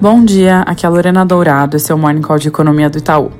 [0.00, 2.98] Bom dia, aqui é a Lorena Dourado, esse é o Morning Call de Economia do
[2.98, 3.32] Itaú.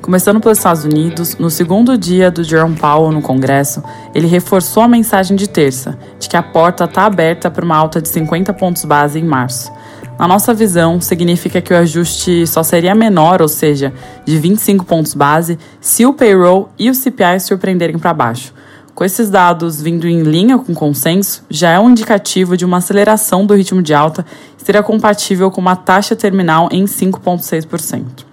[0.00, 3.82] Começando pelos Estados Unidos, no segundo dia do Jerome Powell no Congresso,
[4.14, 8.00] ele reforçou a mensagem de terça, de que a porta está aberta para uma alta
[8.00, 9.72] de 50 pontos base em março.
[10.16, 13.92] Na nossa visão, significa que o ajuste só seria menor, ou seja,
[14.24, 18.54] de 25 pontos base, se o payroll e o CPI surpreenderem para baixo.
[18.98, 22.78] Com esses dados vindo em linha com o consenso, já é um indicativo de uma
[22.78, 24.26] aceleração do ritmo de alta
[24.60, 28.24] e seria compatível com uma taxa terminal em 5,6%.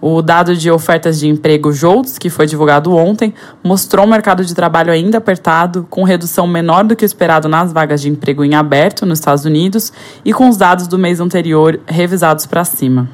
[0.00, 4.54] O dado de ofertas de emprego JOLTS, que foi divulgado ontem, mostrou um mercado de
[4.54, 8.54] trabalho ainda apertado, com redução menor do que o esperado nas vagas de emprego em
[8.54, 9.92] aberto nos Estados Unidos
[10.24, 13.10] e com os dados do mês anterior revisados para cima.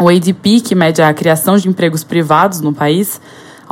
[0.00, 3.20] O ADP, que mede a criação de empregos privados no país,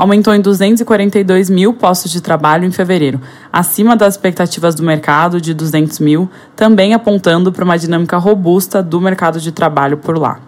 [0.02, 3.20] aumentou em 242 mil postos de trabalho em fevereiro,
[3.52, 9.00] acima das expectativas do mercado de 200 mil, também apontando para uma dinâmica robusta do
[9.00, 10.40] mercado de trabalho por lá.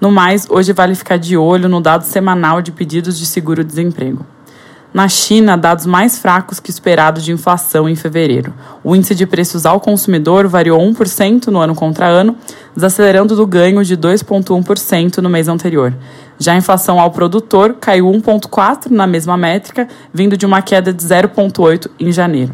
[0.00, 4.24] No mais, hoje vale ficar de olho no dado semanal de pedidos de seguro-desemprego.
[4.92, 8.52] Na China, dados mais fracos que esperado de inflação em fevereiro.
[8.84, 12.36] O índice de preços ao consumidor variou 1% no ano contra ano,
[12.74, 15.94] desacelerando do ganho de 2,1% no mês anterior.
[16.38, 21.02] Já a inflação ao produtor caiu 1,4% na mesma métrica, vindo de uma queda de
[21.02, 22.52] 0,8% em janeiro.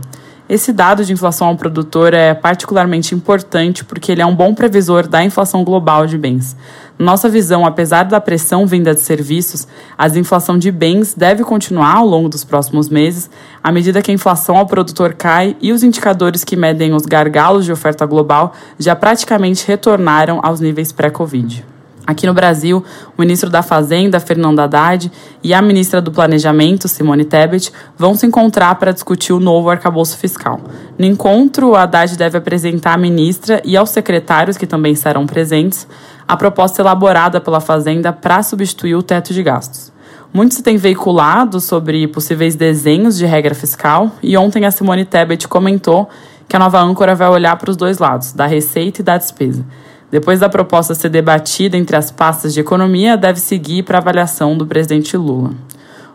[0.49, 5.07] Esse dado de inflação ao produtor é particularmente importante porque ele é um bom previsor
[5.07, 6.57] da inflação global de bens.
[6.99, 12.05] Nossa visão, apesar da pressão vinda de serviços, a inflação de bens deve continuar ao
[12.05, 13.31] longo dos próximos meses,
[13.63, 17.65] à medida que a inflação ao produtor cai e os indicadores que medem os gargalos
[17.65, 21.65] de oferta global já praticamente retornaram aos níveis pré-Covid.
[22.09, 22.83] Aqui no Brasil,
[23.19, 25.13] o ministro da Fazenda, Fernando Haddad,
[25.45, 30.17] e a ministra do Planejamento, Simone Tebet, vão se encontrar para discutir o novo arcabouço
[30.17, 30.59] fiscal.
[30.99, 35.87] No encontro, Haddad deve apresentar à ministra e aos secretários, que também serão presentes,
[36.29, 39.91] a proposta elaborada pela Fazenda para substituir o teto de gastos.
[40.31, 45.49] Muito se tem veiculado sobre possíveis desenhos de regra fiscal, e ontem a Simone Tebet
[45.49, 46.07] comentou
[46.47, 49.65] que a nova âncora vai olhar para os dois lados, da receita e da despesa.
[50.11, 54.67] Depois da proposta ser debatida entre as pastas de economia, deve seguir para avaliação do
[54.67, 55.51] presidente Lula.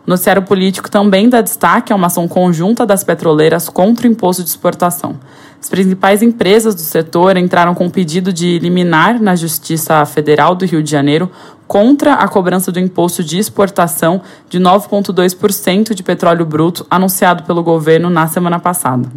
[0.06, 4.44] O noticiário político também dá destaque a uma ação conjunta das petroleiras contra o imposto
[4.44, 5.16] de exportação.
[5.64, 10.66] As principais empresas do setor entraram com um pedido de liminar na Justiça Federal do
[10.66, 11.30] Rio de Janeiro
[11.66, 14.20] contra a cobrança do imposto de exportação
[14.50, 19.10] de 9,2% de petróleo bruto anunciado pelo governo na semana passada.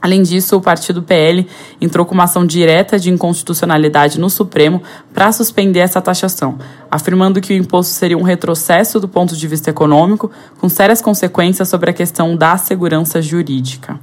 [0.00, 1.48] Além disso, o partido PL
[1.80, 4.80] entrou com uma ação direta de inconstitucionalidade no Supremo
[5.12, 9.70] para suspender essa taxação, afirmando que o imposto seria um retrocesso do ponto de vista
[9.70, 13.98] econômico, com sérias consequências sobre a questão da segurança jurídica.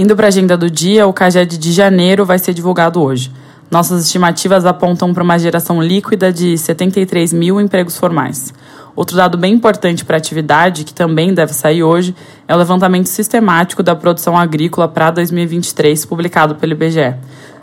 [0.00, 3.30] Indo para a agenda do dia, o CAGED de janeiro vai ser divulgado hoje.
[3.70, 8.50] Nossas estimativas apontam para uma geração líquida de 73 mil empregos formais.
[8.96, 12.16] Outro dado bem importante para a atividade, que também deve sair hoje,
[12.48, 17.16] é o levantamento sistemático da produção agrícola para 2023, publicado pelo IBGE.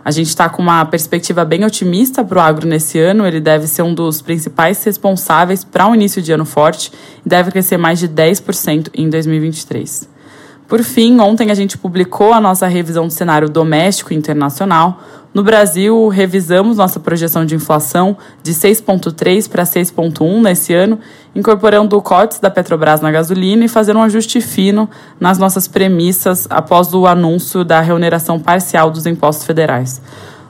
[0.05, 3.25] A gente está com uma perspectiva bem otimista para o agro nesse ano.
[3.25, 6.91] Ele deve ser um dos principais responsáveis para um início de ano forte
[7.25, 10.16] e deve crescer mais de 10% em 2023.
[10.67, 15.01] Por fim, ontem a gente publicou a nossa revisão do cenário doméstico e internacional.
[15.33, 20.99] No Brasil, revisamos nossa projeção de inflação de 6,3 para 6,1 nesse ano,
[21.33, 24.89] incorporando o COTS da Petrobras na gasolina e fazendo um ajuste fino
[25.21, 30.01] nas nossas premissas após o anúncio da reoneração parcial dos impostos federais.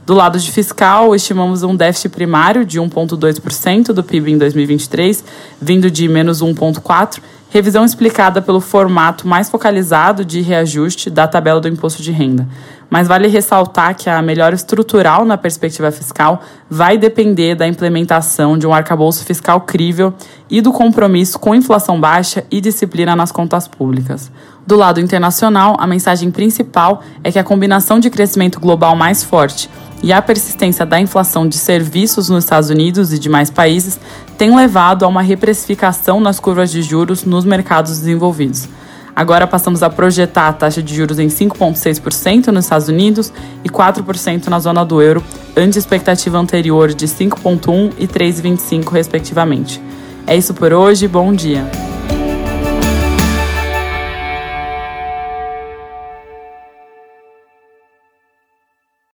[0.04, 5.24] Do lado de fiscal, estimamos um déficit primário de 1,2% do PIB em 2023,
[5.62, 7.20] vindo de menos 1,4%,
[7.50, 12.48] revisão explicada pelo formato mais focalizado de reajuste da tabela do imposto de renda.
[12.90, 18.66] Mas vale ressaltar que a melhora estrutural na perspectiva fiscal vai depender da implementação de
[18.66, 20.14] um arcabouço fiscal crível
[20.50, 24.32] e do compromisso com inflação baixa e disciplina nas contas públicas.
[24.66, 29.70] Do lado internacional, a mensagem principal é que a combinação de crescimento global mais forte
[30.04, 34.00] e a persistência da inflação de serviços nos Estados Unidos e demais países
[34.38, 38.70] tem levado a uma reprecificação nas curvas de juros nos mercados desenvolvidos.
[39.16, 44.48] Agora passamos a projetar a taxa de juros em 5,6% nos Estados Unidos e 4%
[44.48, 45.24] na zona do euro,
[45.56, 49.82] ante expectativa anterior de 5,1% e 3,25%, respectivamente.
[50.28, 51.87] É isso por hoje, bom dia!